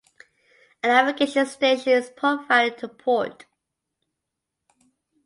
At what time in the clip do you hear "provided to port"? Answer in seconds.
2.09-3.45